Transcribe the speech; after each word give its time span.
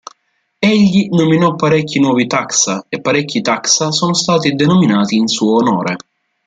Egli 0.57 1.09
nominò 1.11 1.53
parecchi 1.53 1.99
nuovi 1.99 2.25
taxa 2.25 2.87
e 2.89 3.01
parecchi 3.01 3.41
taxa 3.41 3.91
sono 3.91 4.15
stati 4.15 4.55
denominati 4.55 5.15
in 5.15 5.27
suo 5.27 5.57
onore. 5.57 5.97